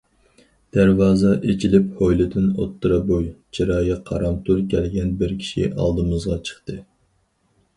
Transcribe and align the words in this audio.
دەرۋازا 0.75 1.33
ئېچىلىپ 1.49 1.91
ھويلىدىن 1.99 2.47
ئوتتۇرا 2.63 2.97
بوي، 3.11 3.27
چىرايى 3.57 3.99
قارامتۇل 4.09 4.65
كەلگەن 4.73 5.13
بىر 5.21 5.37
كىشى 5.43 5.69
ئالدىمىزغا 5.69 6.41
چىقتى. 6.51 6.81